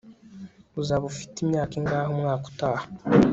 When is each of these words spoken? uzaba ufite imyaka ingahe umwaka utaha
uzaba 0.81 1.03
ufite 1.11 1.35
imyaka 1.41 1.73
ingahe 1.79 2.07
umwaka 2.13 2.43
utaha 2.51 2.85